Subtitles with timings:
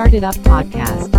[0.00, 1.10] Started Up Podcast.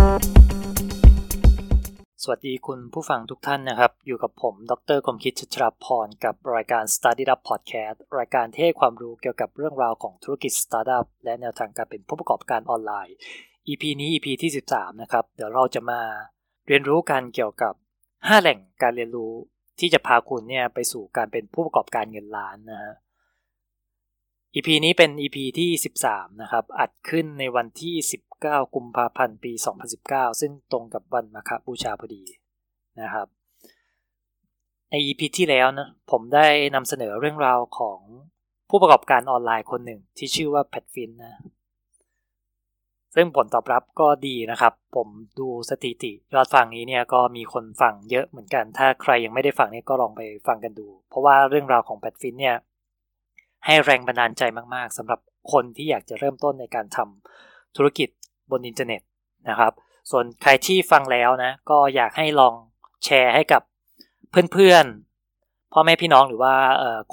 [2.22, 13.14] สวัสดีคุณผู้ฟังทุกท่านนะครับ อยู่กับผม ดรคมคิดชัชรพร กับรายการ Study Up Podcast รายการที่ให้ความรู้เกี่ยวกับเรื่องราวของธุรกิจ Startup และแนวทางการเป็นผู้ประกอบการออนไลน์
[13.68, 16.00] EP นี้ EP ที่ 13 นะครับ เดี๋ยวเราจะมา
[16.66, 17.74] เรียนรู้กันเกี่ยวกับ
[18.06, 19.32] 5 แหล่งการเรียนรู้
[19.80, 22.94] ที่จะพาคุณเนี่ยไปสู่การเป็นผู้ประกอบการเงินล้านนะฮะ
[24.54, 25.70] EP นี้เป็น EP ที่
[26.06, 27.96] 13 นะครับ อัดขึ้นในวันที่
[28.42, 29.52] 19 กุมภาพันธ์ ปี
[29.96, 32.22] 2019 ซึ่งตรงกับวันมาฆบูชาพอดี
[33.00, 33.26] นะครับ
[34.90, 38.00] ใน EP ที่แล้วนะผมได้นำเสนอเรื่องราวของ
[38.70, 41.34] ผู้ประกอบการออนไลน์คนหนึ่งที่ชื่อว่าแพทฟินนะ
[43.14, 52.56] ซึ่งผลตอบรับก็ดีนะครับ ผมดูสถิติยอดฟังนี้เนี่ยก็มีคนฟังเยอะเหมือนกัน ถ้าใครยังไม่ได้ฟังเนี่ยก็ลองไปฟังกันดู เพราะว่าเรื่องราวของ Pat Flynn เนี่ย
[53.66, 54.42] ให้แรงบันดาลใจ
[54.74, 55.20] มาก ๆสำหรับ
[55.52, 58.08] คนที่อยากจะเริ่มต้นในการทำธุรกิจ
[58.52, 59.00] บนอินเทอร์เน็ต
[59.48, 59.72] นะครับ
[60.10, 62.54] ส่วนใครที่ฟังแล้วนะ ก็อยากให้ลอง
[63.04, 63.62] แชร์ให้กับ
[64.52, 66.54] เพื่อนๆพ่อแม่พี่น้องหรือว่า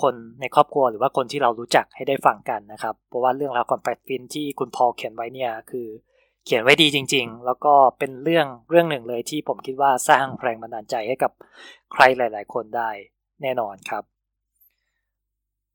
[0.02, 5.88] คนในครอบครัวหรือว่าคนที่เรารู้จักให้ได้ฟังกันนะครับ เพราะว่าเรื่องราวของ Pat Flynn ที่คุณพอเขียนไว้เนี่ยคือ
[6.46, 11.32] เขียนไว้ดีจริง ๆ แล้วก็เป็นเรื่องเรื่องหนึ่งเลยที่ผมคิดว่าสร้างแรงบันดาลใจให้กับ
[11.94, 12.90] ใครหลาย ๆ คนได้
[13.42, 14.04] แน่นอนครับ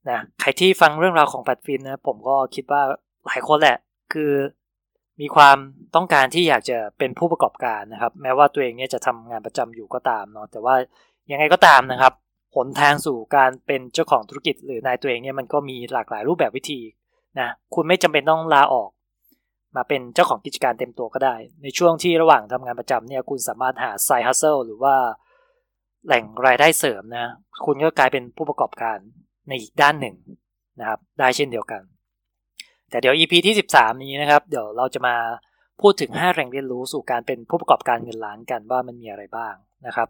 [0.09, 2.83] นะใครที่ฟังเรื่องราวของแพทฟินนะผมก็คิดว่า
[3.27, 3.77] หลายคนแหละ
[4.13, 4.33] คือ
[5.21, 5.57] มีความ
[5.95, 10.75] ต้องการที่อยากจะเป็นผู้ประกอบการนะครับ แม้ว่าตัวเองเนี่ยจะทำงานประจำอยู่ก็ตามเนาะแต่ว่า
[11.31, 12.13] ยังไงก็ตามนะครับ
[12.57, 16.81] หนทางสู่การเป็นเจ้าของธุรกิจ หรือนายตัวเองเนี่ยมันก็มีหลากหลายรูปแบบวิธี
[17.41, 18.91] นะคุณไม่จำเป็นต้องลาออก
[19.77, 24.95] มาเป็นเจ้าของกิจการเต็มตัวก็ได้ ในช่วงที่ระหว่างทำงานประจำเนี่ยคุณสามารถหาไซฮัสเซิลหรือว่า
[26.07, 27.27] แหล่งรายได้เสริมนะ
[27.67, 28.99] คุณก็กลายเป็นผู้ประกอบการ
[29.49, 30.17] ในอีกด้านหนึ่ง
[30.81, 31.83] นะครับ ได้เช่นเดียวกัน
[32.93, 35.17] แต่เดี๋ยว EP ที่ 13 นี้นะครับ เดี๋ยวเราจะมา
[35.81, 39.55] พูดถึง 5แหล่งเรียนรู้สู่การเป็นผู้ประกอบการเงินล้านกันว่ามันมีอะไรบ้าง
[39.87, 40.09] นะครับ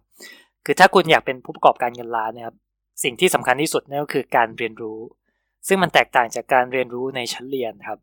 [0.64, 2.56] คือถ้าคุณอยากเป็นผู้ประกอบการเงินล้านนะครับ
[3.04, 4.98] สิ่งที่สำคัญที่สุดนั่นก็คือการเรียนรู้
[5.68, 7.98] ซึ่งมันแตกต่างจากการเรียนรู้ในชั้นเรียนครับ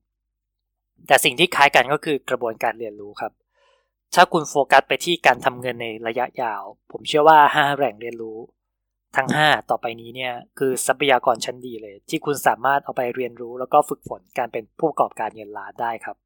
[1.08, 3.32] แต่สิ่งที่คล้ายกันก็คือกระบวนการเรียนรู้ครับ
[4.16, 8.38] ถ้าคุณโฟกัสไปที่การทำเงินในระยะยาว ผมเชื่อว่า 5แหล่งเรียนรู้
[9.18, 16.18] ทั้ง 5 ต่อไปนี้เนี่ยคือทรัพยากรชั้นดีเลย ที่คุณสามารถเอาไปเรียนรู้ แล้วก็ฝึกฝนการเป็นผู้ประกอบการเงินล้านได้ครับ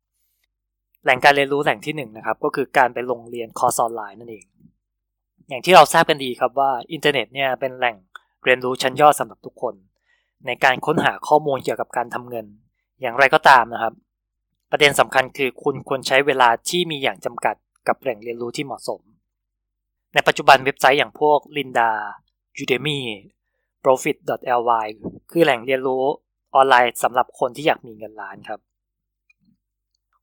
[1.03, 4.45] แหล่งการเรียนรู้แหล่งที่1นนะครับก็คือการไปลงเรียนคอร์สออนไลน์นั่นเอง
[5.49, 7.95] อย่างที่เราทราบกันดีครับว่าอินเทอร์เน็ตเนี่ยเป็นแหล่ง
[8.43, 9.75] เรียนรู้ชั้นยอดสำหรับทุกคน
[10.47, 12.45] ในการค้นหาข้อมูลเกี่ยวกับการทำเงิน
[13.01, 13.93] อย่างไรก็ตามนะครับ
[14.71, 17.55] ประเด็นสำคัญคือคุณควรใช้เวลาที่มีอย่างจำกัด
[17.87, 19.01] กับแหล่งเรียนรู้ที่เหมาะสม
[20.13, 21.89] ในปัจจุบันเว็บไซต์อย่างพวก Linda
[22.61, 22.99] Udemy
[23.83, 24.87] Profit.ly
[25.31, 26.03] คือแหล่งเรียนรู้
[26.55, 28.59] ออนไลน์สำหรับคนที่อยากมีเงินล้านครับ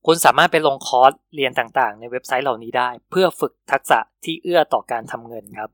[0.07, 5.71] คุณสามารถไปลงคอร์สเรียนต่างๆ ในเว็บไซต์เหล่านี้ได้ เพื่อฝึกทักษะที่เอื้อต่อการทำเงินครับ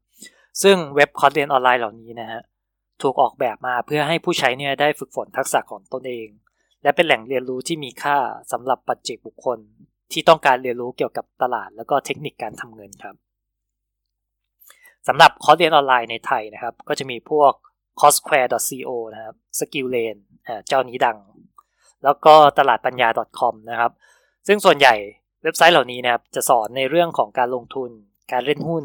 [0.62, 2.42] ซึ่งเว็บคอร์สเรียนออนไลน์เหล่านี้นะฮะ
[3.02, 6.28] ถูกออกแบบมาเพื่อให้ผู้ใช้เนี่ยได้ฝึกฝนทักษะของตนเอง
[6.82, 8.16] และเป็นแหล่งเรียนรู้ที่มีค่า
[8.52, 9.58] สำหรับปัจเจกบุคคล
[10.12, 13.16] ที่ต้องการเรียนรู้เกี่ยวกับตลาด แล้วก็เทคนิคการทำเงินครับ
[15.08, 17.52] สำหรับคอร์สเรียนออนไลน์ในไทยนะครับ ก็จะมีพวก
[18.00, 20.20] cosquare.co นะครับ skillane
[20.66, 21.18] เจ้านี้ดัง
[22.04, 23.08] แล้วก็ตลาดปัญญา
[23.38, 23.92] .com นะครับ
[24.46, 24.94] ซึ่งส่วนใหญ่
[25.42, 27.90] เว็บไซต์เหล่านี้นะครับ จะสอนในเรื่องของการลงทุน
[28.32, 28.84] การเล่นหุ้น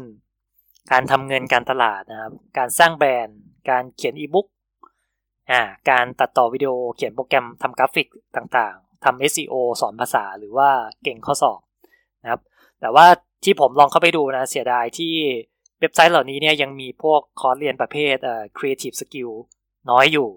[0.92, 3.38] การทำเงินการตลาดนะครับ การสร้างแบรนด์
[3.70, 4.46] การเขียนอีบุ๊ก
[5.50, 10.70] อ่าการตัดต่อวิดีโอ เขียนโปรแกรมทำกราฟิกต่างๆทำ SEO สอนภาษาหรือว่า
[11.02, 11.60] เก็งข้อสอบ
[12.22, 12.40] นะครับ
[12.80, 13.06] แต่ว่า
[13.44, 15.14] ที่ผมลองเข้าไปดูนะเสียดายที่
[15.82, 19.32] เว็บไซต์เหล่านี้เนี่ยยังมีพวกคอร์สเรียนประเภทเอ่อ creative skill
[19.90, 20.30] น้อยอยู่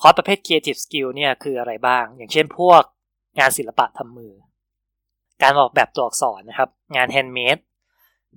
[0.00, 2.82] คอร์สประเภท creative skill เนี่ยคืออะไรบ้าง อย่างเช่นพวก
[3.38, 4.32] งานศิลปะทำมือ
[5.42, 7.58] การออกแบบตัวอักษรนะครับ งานแฮนด์เมด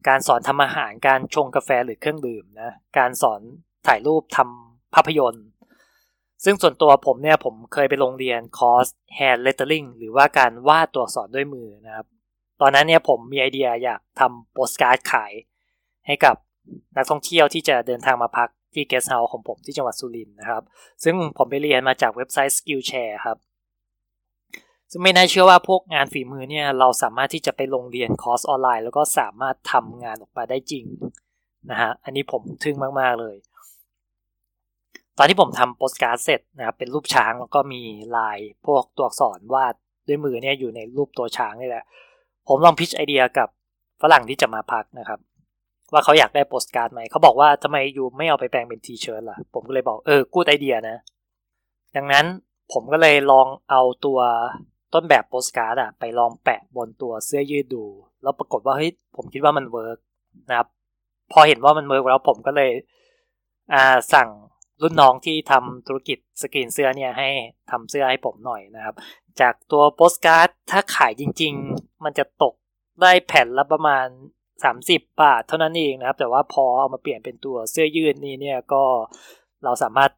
[0.07, 3.41] การสอนทำอาหาร การชงกาแฟหรือเครื่องดื่มนะ การสอน
[3.87, 5.45] ถ่ายรูปทำภาพยนตร์
[6.43, 8.87] ซึ่งส่วนตัวผมเนี่ยผมเคยไปลงเรียนคอร์ส
[9.17, 12.05] hand lettering หรือว่าการวาดตัวอักษรด้วยมือนะครับ
[12.61, 15.33] ตอนนั้นเนี่ยผมมีไอเดียอยากทำโปสการ์ดขาย
[16.07, 16.35] ให้กับ
[16.97, 20.63] นักท่องเที่ยวที่จะเดินทางมาพักที่เกสต์เฮาส์ของผมที่จังหวัดสุรินทร์นะครับ
[21.03, 23.37] ซึ่งผมไปเรียนมาจากเว็บไซต์ Skillshare ครับ
[24.91, 30.85] ซึ่งไม่น่าเชื่อว่าพวกงานฝีมือเนี่ยเราสามารถที่จะไปลงเรียนคอร์สออนไลน์ แล้วก็สามารถทำงานออกมาได้จริง
[31.71, 33.35] นะฮะ อันนี้ผมทึ่งมาก ๆ เลย
[35.17, 37.81] ตอนที่ผมทำโปสการ์ดเสร็จนะครับเป็นรูปช้างแล้วก็มี
[38.17, 39.73] ลายพวกตัวอักษรวาด
[40.07, 41.83] ด้วยมือเนี่ยอยู่ในรูปตัวช้างนี่แหละ
[42.47, 43.49] ผมลอง pitch ไอเดียกับ
[44.01, 45.19] ฝรั่งที่จะมาพักนะครับ
[45.93, 50.97] ว่าเขาอยากได้โปสการ์ดไหม เขาบอกว่าทำไม you ไม่เอาไปแปลงเป็น T-shirt ล่ะ ผมก็เลยบอกเออกูดไอเดียนะ
[51.95, 52.25] ดังนั้น
[52.73, 54.19] ผมก็เลยลองเอาตัว
[54.93, 57.83] ต้นแบบโปสการ์ดอะไปลองแปะบนตัวเสื้อยืดดู
[58.23, 59.97] แล้วปรากฏว่าเฮ้ยผมคิดว่ามันเวิร์ก
[60.49, 60.67] นะครับ
[61.31, 62.71] พอเห็นว่ามันเวิร์กแล้วผมก็เลย
[63.73, 64.29] อ่าสั่ง
[64.81, 67.29] รุ่นน้องที่ทำธุรกิจสกรีนเสื้อเนี่ยให้
[67.71, 68.95] ทำเสื้อให้ผมหน่อยนะครับ
[69.41, 72.53] จากตัวโปสการ์ดถ้าขายจริง ๆ มันจะตก
[73.01, 74.07] ได้แผ่นละประมาณ
[74.65, 78.83] 30 บาทเท่านั้นเองนะครับ แต่ว่าพอเอามาเปลี่ยนเป็นตัวเสื้อยืดนี้เนี่ยก็
[79.63, 80.11] เราสามารถ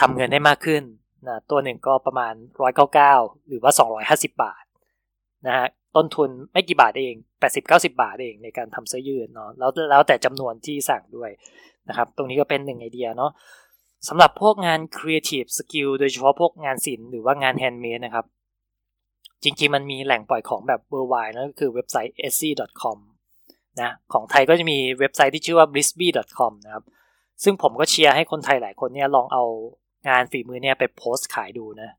[0.00, 0.82] ทำเงินได้มากขึ้น
[1.26, 2.34] นะตัวหนึ่งก็ประมาณ
[2.90, 3.72] 199 หรือว่า
[4.06, 4.64] 250 บาท
[5.46, 5.66] นะฮะ
[5.96, 7.14] ต้นทุนไม่กี่บาทเอง
[7.56, 11.30] 80-90 บาทเองในการทำเสื้อยืดเนาะแล้วแล้วแต่จำนวนที่สั่งด้วย
[11.88, 13.32] นะครับ ตรงนี้ก็เป็นหนึ่งไอเดียเนาะ
[14.08, 18.26] สำหรับพวกงาน Creative Skill โดยเฉพาะพวกงานศิลป์หรือว่างาน Handmade นะครับ
[19.42, 22.98] จริงๆ มันมีแหล่งปล่อยของแบบ worldwide นั่นก็คือเว็บไซต์ etsy.com
[23.80, 26.84] นะของไทยก็จะมีเว็บไซต์ที่ชื่อว่า blisby.com นะครับ
[27.42, 29.44] ซึ่งผมก็เชียร์ให้คนไทยหลายคนเนี่ยลองเอา
[30.08, 31.90] งานฝีมือเนี่ยไปโพสต์ขายดูนะ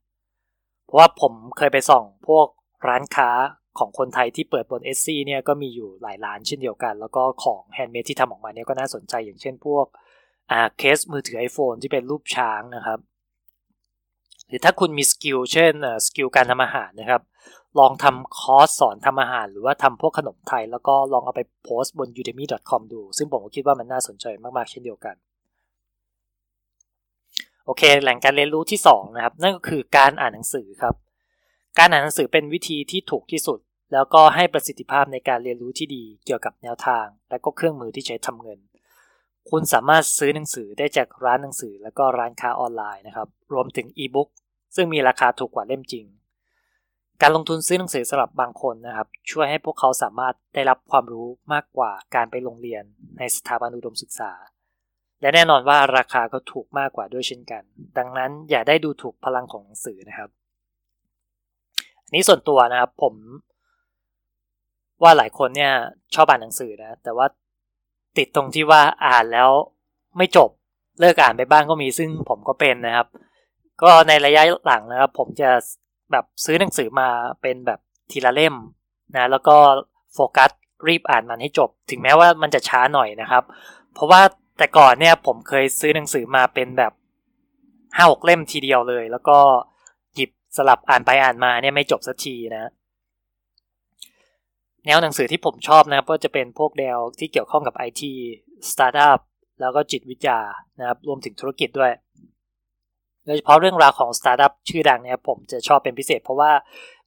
[0.85, 2.47] เพราะว่าผมเคยไปส่องพวก
[2.88, 3.29] ร้านค้า
[3.79, 9.85] ของคนไทยที่เปิดบน s อเนี่ยก็มีอยู่หลายร้านเช่นเดียวกัน แล้วก็ของแฮนด์เมดที่ทำออกมาเนี่ยก็น่าสนใจอย่างเช่นพวก
[10.51, 13.00] อ่าเคสมือถือ iPhone ที่เป็นรูปช้างนะครับ
[14.47, 15.73] หรือถ้าคุณมี skill เช่น
[16.06, 17.21] skill การทำอาหารนะครับ
[17.79, 25.15] ลองทำคอร์สสอนทำอาหาร หรือว่าทำพวกขนมไทย แล้วก็ลองเอาไปโพสต์บน udemy.com ดู ซึ่งผมก็คิดว่ามันน่าสนใจมากๆ เช่นเดียวกัน
[27.65, 30.95] โอเค แหล่งการเรียนรู้ที่ 2 นะครับ นั่นก็คือการอ่านหนังสือครับ
[31.79, 33.59] การอ่านหนังสือเป็นวิธีที่ถูกที่สุด
[33.94, 38.59] แล้วก็ให้ประสิทธิภาพในการเรียนรู้ที่ดีเกี่ยวกับแนวทาง และก็เครื่องมือที่ใช้ทำเงิน
[39.50, 44.30] คุณสามารถซื้อหนังสือได้จากร้านหนังสือ แล้วก็ร้านค้าออนไลน์นะครับ รวมถึงอีบุ๊ก
[44.75, 46.06] ซึ่งมีราคาถูกกว่าเล่มจริง
[47.22, 52.84] การลงทุนซื้อหนังสือสำหรับบางคนนะครับ ช่วยให้พวกเขาสามารถได้รับความรู้มากกว่าการไปโรงเรียน
[53.18, 54.31] ในสถาบันอุดมศึกษา
[55.22, 57.64] และแน่นอนว่าราคาก็ถูกมากกว่าด้วยเช่นกัน
[57.98, 60.30] ดังนั้นอย่าได้ดูถูกพลังของหนังสือนะครับ
[62.06, 63.14] อันนี้ส่วนตัวนะครับผม
[65.04, 65.74] ว่าหลายคนเนี่ย
[66.16, 67.28] ชอบอ่านหนังสือนะ แต่ว่า
[68.18, 69.50] ติดตรงที่ว่าอ่านแล้ว
[70.18, 70.50] ไม่จบ
[71.00, 73.08] เลิกอ่านไปบ้างก็มีซึ่งผมก็เป็นนะครับ
[73.81, 75.50] ก็ในระยะหลังนะครับ ผมจะ
[76.12, 77.09] แบบซื้อหนังสือมา
[77.42, 77.80] เป็นแบบ
[78.12, 78.56] ทีละเล่ม
[79.15, 79.56] นะ แล้วก็
[80.13, 80.51] โฟกัส
[80.88, 83.44] รีบอ่านมันให้จบ ถึงแม้ว่ามันจะช้าหน่อยนะครับ
[83.94, 84.21] เพราะว่า
[84.57, 86.94] แต่ก่อนเนี่ยผมเคยซื้อหนังสือมาเป็นแบบ
[87.95, 89.38] ห้าหกเล่มทีเดียวเลย แล้วก็
[90.15, 92.71] หยิบสลับอ่านไปอ่านมาเนี่ยไม่จบสักทีนะ
[94.86, 98.12] แนวหนังสือที่ผมชอบนะครับก็จะเป็นพวกแนวที่เกี่ยวข้องกับไอที
[98.71, 99.19] สตาร์ทอัพ
[99.62, 100.39] แล้วก็จิตวิทยา
[100.80, 101.92] นะครับรวมถึงธุรกิจด้วย
[103.27, 106.51] โดยเฉพาะเรื่องราวของสตาร์ทอัพชื่อดังเนี่ยผมจะชอบเป็นพิเศษ เพราะว่า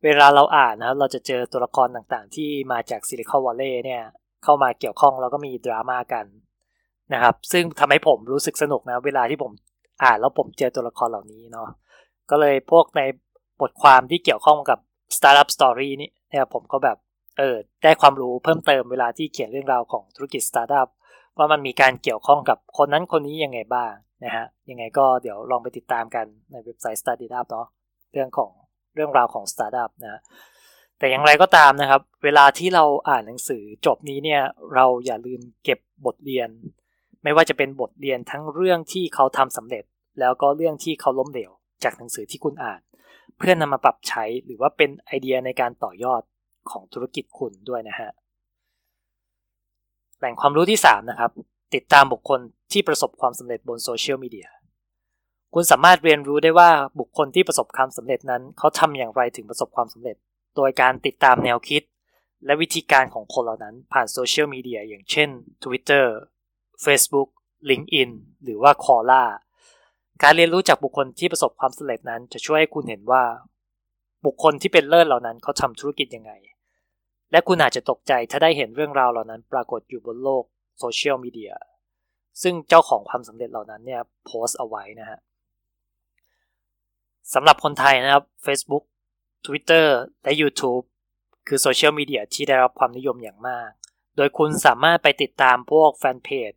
[0.04, 4.02] เวลาเราอ่านนะเราจะเจอตัวละครต่างๆ ที่มาจาก Silicon Valley เนี่ย
[4.44, 6.26] เข้ามาเกี่ยวข้องแล้วก็มีดราม่ากัน
[7.12, 9.52] นะครับ ซึ่งทำให้ผมรู้สึกสนุกนะ เวลาที่ผม
[10.04, 11.68] อ่านแล้วผมเจอตัวละครเหล่านี้เนาะ
[12.30, 13.02] ก็เลยพวกใน
[13.60, 14.78] บทความที่เกี่ยวข้องกับ
[15.16, 16.96] Startup Story นี่เนี่ยผมก็แบบ
[17.38, 20.88] เออได้ความรู้เพิ่มเติมเวลาที่เขียนเรื่องราวของธุรกิจสตาร์ทอัพ
[21.36, 23.92] ว่ามันมีการเกี่ยวข้องกับคนนั้นคนนี้ยังไงบ้าง
[24.24, 27.66] นะฮะยังไงก็เดี๋ยวลองไปติดตามกันในเว็บไซต์ Startup เนาะ
[28.12, 28.50] เรื่องของ
[28.94, 30.20] เรื่องราวของสตาร์ทอัพนะ
[30.98, 34.42] แต่อย่างไรก็ตามนะครับ เวลาที่เราอ่านหนังสือจบนี้เนี่ย
[34.74, 36.48] เราอย่าลืมเก็บบทเรียน
[37.22, 39.84] ไม่ว่าจะเป็นบทเรียนทั้งเรื่องที่เขาทำสำเร็จ
[40.20, 41.50] แล้วก็เรื่องที่เขาล้มเหลว
[41.84, 42.80] จากหนังสือที่คุณอ่าน
[43.38, 46.22] เพื่อนนำมาปรับใช้หรือว่าเป็นไอเดียในการต่อยอด
[46.70, 48.10] ของธุรกิจคุณด้วยนะฮะ
[50.18, 51.30] แหล่งความรู้ที่ 3 นะครับ
[51.74, 52.40] ติดตามบุคคล
[52.72, 54.48] ที่ประสบความสำเร็จบนโซเชียลมีเดีย
[55.54, 60.16] คุณสามารถเรียนรู้ได้ว่าบุคคลที่ประสบความสำเร็จนั้น เขาทำอย่างไรถึงประสบความสำเร็จ
[60.56, 61.82] โดยการติดตามแนวคิด
[62.44, 65.28] และวิธีการของคนเหล่านั้นผ่านโซเชียลมีเดียอย่างเช่น
[65.64, 66.04] Twitter
[66.84, 67.28] Facebook
[67.70, 68.10] LinkedIn
[68.44, 69.24] หรือว่า Quora
[70.22, 73.24] การเรียนรู้จากบุคคลที่ประสบความสำเร็จนั้นจะช่วยให้คุณเห็นว่า
[74.26, 76.32] บุคคลที่เป็นเลิศเหล่านั้นเขาทำธุรกิจยังไง
[77.30, 80.44] และคุณอาจจะตกใจถ้าได้เห็นเรื่องราวเหล่านั้นปรากฏอยู่บนโลก
[80.80, 81.52] โซเชียลมีเดีย
[82.42, 85.20] ซึ่งเจ้าของความสำเร็จเหล่านั้นเนี่ยโพสต์เอาไว้นะฮะ
[87.34, 88.84] สำหรับคนไทยนะครับ Facebook
[89.46, 89.86] Twitter
[90.22, 90.84] และ YouTube
[91.48, 93.70] คือโซเชียลมีเดียที่ได้รับความนิยมอย่างมาก
[94.16, 96.52] โดยคุณสามารถไปติดตามพวกแฟนเพจ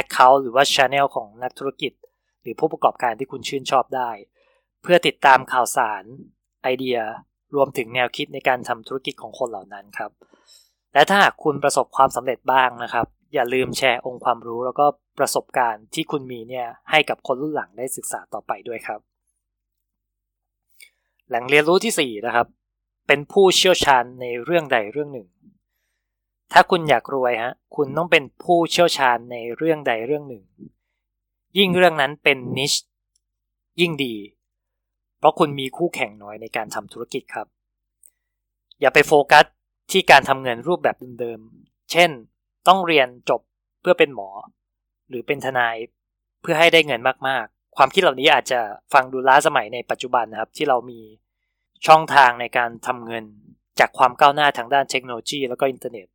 [0.00, 1.92] Account หรือว่า Channel ของนักธุรกิจ
[2.42, 4.10] หรือผู้ประกอบการที่คุณชื่นชอบได้
[4.82, 6.04] เพื่อติดตามข่าวสาร
[6.62, 6.98] ไอเดีย
[7.54, 10.10] รวมถึงแนวคิดในการทำธุรกิจของคนเหล่านั้นครับ
[10.94, 14.86] และถ้าหากคุณประสบความสำเร็จบ้างนะครับ อย่าลืมแชร์องค์ความรู้แล้วก็
[15.18, 19.00] ประสบการณ์ที่คุณมีเนี่ยให้กับคนรุ่นหลังได้ศึกษาต่อไปด้วยครับ
[21.28, 22.46] แหล่งเรียนรู้ที่ 4 นะครับ
[23.06, 25.28] เป็นผู้เชี่ยวชาญในเรื่องใดเรื่องหนึ่ง
[26.52, 30.44] ถ้าคุณอยากรวยฮะคุณต้องเป็นผู้เชี่ยวชาญในเรื่องใดเรื่องหนึ่ง
[31.58, 32.72] ยิ่งเรื่องนั้นเป็นนิช
[33.80, 34.14] ยิ่งดี
[35.18, 37.46] เพราะคุณมีคู่แข่งน้อยในการทำธุรกิจครับ
[38.80, 39.44] อย่าไปโฟกัส
[39.90, 42.10] ที่การทำเงินรูปแบบเดิมๆ เช่น
[42.68, 43.40] ต้องเรียนจบ
[43.80, 44.28] เพื่อเป็นหมอ
[45.08, 45.76] หรือเป็นทนาย
[46.42, 48.60] เพื่อให้ได้เงินมากๆ ความคิดเหล่านี้อาจจะ
[48.92, 51.00] ฟังดูล้าสมัยในปัจจุบันนะครับ ที่เรามี
[51.86, 53.24] ช่องทางในการทำเงิน
[53.80, 56.06] จากความก้าวหน้าทางด้านเทคโนโลยีแล้วก็อินเทอร์เน็ต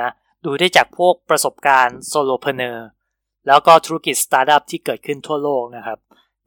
[0.00, 0.10] นะ
[0.44, 2.86] ดูได้จากพวกประสบการณ์ solopreneur
[3.46, 5.98] แล้วก็ธุรกิจสตาร์ทอัพที่เกิดขึ้นทั่วโลกนะครับ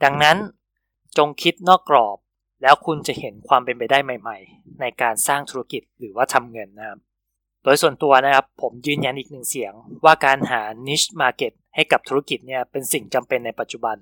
[0.04, 0.38] ดังนั้น
[1.18, 2.18] จงคิดนอกกรอบ
[2.64, 7.00] แล้วคุณจะเห็นความเป็นไปได้ใหม่ ๆ ในการสร้างธุรกิจหรือว่าทำเงินนะครับ
[7.64, 9.74] โดยส่วนตัวนะครับผมยืนยันอีกหนึ่งเสียง
[10.06, 13.98] ว่าการหา niche market ให้กับธุรกิจเนี่ยเป็นสิ่งจำเป็นในปัจจุบัน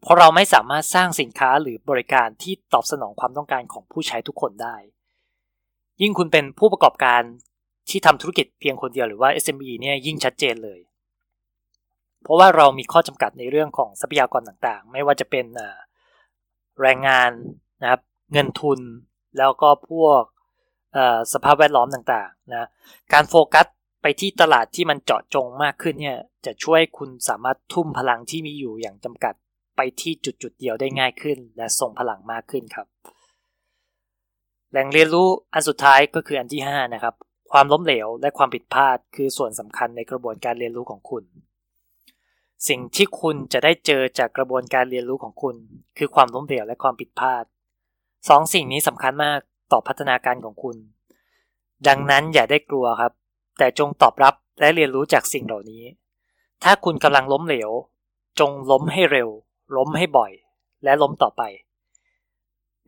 [0.00, 4.76] เพราะเราไม่สามารถสร้างสินค้าหรือบริการที่ตอบสนองความต้องการของผู้ใช้ทุกคนได้
[6.02, 7.22] ยิ่งคุณเป็นผู้ประกอบการ
[7.90, 10.80] ที่ทำธุรกิจเพียงคนเดียวหรือว่า SME เนี่ยยิ่งชัดเจนเลย
[12.22, 15.46] เพราะว่าเรามีข้อจำกัดในเรื่องของทรัพยากรต่างๆ ไม่ว่าจะเป็น
[16.82, 17.30] แรงงาน
[17.82, 18.00] นะครับ
[18.32, 18.80] เงินทุน
[19.38, 20.22] แล้วก็พวก
[21.32, 22.68] สภาพแวดล้อมต่างๆนะ
[23.12, 23.66] การโฟกัส
[24.02, 29.34] ไปที่ตลาดที่มันเจาะจงมากขึ้นเนี่ยจะช่วยคุณสามารถทุ่มพลังที่มีอยู่อย่างจำกัด
[29.76, 32.86] ไปที่จุดจุดเดียวได้ง่ายขึ้น และส่งพลังมากขึ้นครับ
[34.70, 37.14] แหล่งเรียนรู้อันสุดท้ายก็คืออันที่ 5 นะครับ
[37.52, 41.24] ความล้มเหลวและความผิดพลาดคือส่วนสำคัญในกระบวนการเรียนรู้ของคุณ
[42.68, 45.56] สิ่งที่คุณจะได้เจอจากกระบวนการเรียนรู้ของคุณ
[45.98, 47.44] คือความล้มเหลวและความผิดพลาด
[48.28, 49.40] สองสิ่งนี้สำคัญมาก
[49.72, 50.76] ต่อพัฒนาการของคุณ
[51.88, 53.12] ดังนั้นอย่าได้กลัวครับ
[53.58, 55.82] แต่จงตอบรับและเรียนรู้จากสิ่งเหล่านี้
[56.64, 57.70] ถ้าคุณกำลังล้มเหลว
[58.40, 59.28] จงล้มให้เร็ว
[59.76, 60.32] ล้มให้บ่อย
[60.84, 61.42] และล้มต่อไป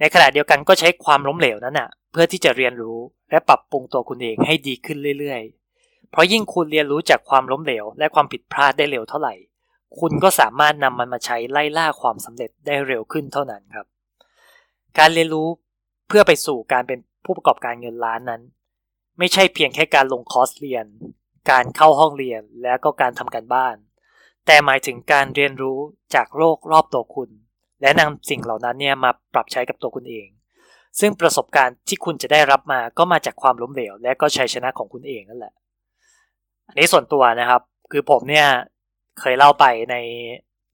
[0.01, 2.99] ในขณะเดียวกันก็ใช้ความล้มเหลวนั้นนะ่ะ เพื่อที่จะเรียนรู้
[3.31, 9.35] และปรับปรุงตัวคุณเองให้ดีขึ้นเรื่อยๆ เพราะยิ่งคุณเรียนรู้จากความล้มเหลว และความผิดพลาดได้เร็วเท่าไหร่
[10.01, 13.87] คุณก็สามารถนำมันมาใช้ไล่ล่าความสำเร็จได้เร็วขึ้นเท่านั้นครับ
[14.99, 15.49] การเรียนรู้
[16.09, 18.43] เพื่อไปสู่การเป็นผู้ประกอบการเงินล้านนั้น
[19.19, 20.87] ไม่ใช่เพียงแค่การลงคอร์สเรียน
[21.51, 23.77] การเข้าห้องเรียนและก็การทำการบ้าน
[24.47, 25.79] แต่หมายถึงการเรียนรู้
[26.15, 27.31] จากโลกรอบตัวคุณ
[27.81, 30.29] และนำสิ่งเหล่านั้นเนี่ยมาปรับใช้กับตัวคุณเอง
[31.01, 35.55] ซึ่งประสบการณ์ที่คุณจะได้รับมาก็มาจากความล้มเหลว และก็ชัยชนะของคุณเองนั่นแหละ
[36.69, 38.47] อันนี้ส่วนตัวนะครับ คือผมเนี่ย
[39.21, 39.97] เคยเล่าไปใน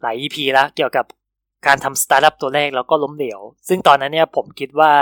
[0.02, 1.07] หลาย EP แล้วเกี่ยวกับ
[1.66, 4.92] การทำสตาร์ทอัพตัวแรกแล้วก็ล้มเหลว ซึ่งตอนนั้นเนี่ยผมคิดว่า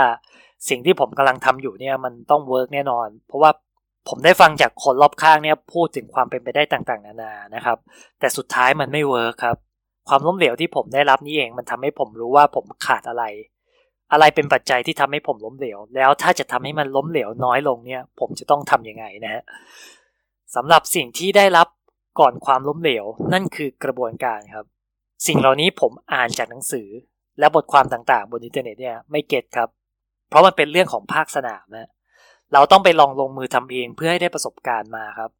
[0.69, 3.51] สิ่งที่ผมกำลังทำอยู่เนี่ยมันต้องเวิร์กแน่นอน เพราะว่า
[4.07, 7.77] ผมได้ฟังจากคนรอบข้างเนี่ยพูดถึงความเป็นไปได้ต่างๆ นานานะครับ
[8.19, 9.57] แต่สุดท้ายมันไม่เวิร์กครับ
[10.09, 13.23] ความล้มเหลวที่ผมได้รับนี่เองมันทำให้ผมรู้ว่าผมขาดอะไร
[14.11, 19.43] อะไรเป็นปัจจัยที่ทำให้ผมล้มเหลว แล้วถ้าจะทำให้มันล้มเหลวน้อยลงเนี่ย ผมจะต้องทำยังไงนะฮะ
[20.55, 21.67] สำหรับสิ่งที่ได้รับ
[22.19, 24.65] ก่อนความล้มเหลว นั่นคือกระบวนการครับ
[25.27, 26.87] สิ่งเหล่านี้ผมอ่านจากหนังสือ
[27.39, 29.69] และบทความต่างๆ บนอินเทอร์เน็ตเนี่ยไม่ get ครับ
[30.29, 31.89] เพราะมันเป็นเรื่องของภาคสนามนะ
[32.53, 35.31] เราต้องไปลองลงมือทำเองเพื่อให้ได้ประสบการณ์มาครับ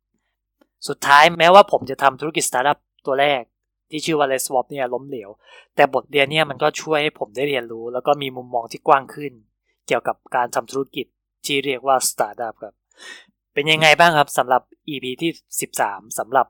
[0.88, 3.42] สุดท้ายแม้ว่าผมจะทำธุรกิจสตาร์ทอัพตัวแรก
[3.90, 5.30] ที่ชื่อว่า Let's Swap เนี่ยล้มเหลว
[5.76, 9.34] แต่บทเรียนเนี่ยมันก็ช่วยให้ผมได้เรียนรู้ แล้วก็มีมุมมองที่กว้างขึ้น
[9.88, 11.06] เกี่ยวกับการทำธุรกิจ
[11.46, 12.76] ที่เรียกว่าสตาร์ทอัพครับ
[13.54, 15.32] เป็นยังไงบ้างครับสำหรับ EP ที่
[15.76, 16.48] 13สำหรับ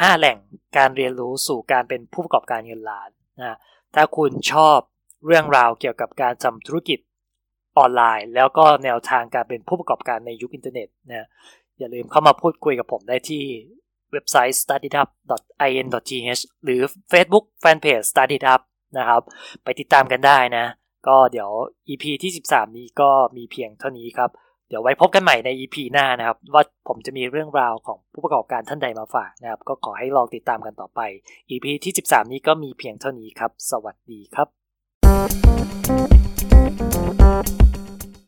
[0.00, 0.38] 5 แหล่ง
[0.76, 3.56] การเรียนรู้สู่การเป็นผู้ประกอบการเงินล้านนะ
[3.94, 4.78] ถ้าคุณชอบ
[5.26, 6.98] เรื่องราวเกี่ยวกับการทำธุรกิจ
[7.78, 11.26] ออนไลน์ แล้วก็แนวทางการเป็นผู้ประกอบการในยุคอินเทอร์เน็ตนะ
[11.78, 13.42] อย่าลืมเข้ามาพูดคุยกับผมได้ที่
[14.12, 16.80] เว็บไซต์ studyup.in.th หรือ
[17.12, 18.60] Facebook Fanpage studyup
[18.98, 19.22] นะครับ
[19.62, 20.66] ไปติดตามกันได้นะ
[21.08, 21.50] ก็เดี๋ยว
[21.88, 24.30] EP ที่ 13 นี้ก็มีเพียงเท่านี้ครับ
[24.72, 31.00] ดี๋ยวไว้พบกันใหม่ใน EP หน้านะครับ ว่าผมจะมีเรื่องราวของผู้ประกอบการท่านใดมาฝากนะครับ ก็ขอให้ลองติดตามกันต่อไป
[31.50, 34.48] EP ที่ 13 นี้ก็มีเพียงเท่านี้ครับ สวัสดีครับ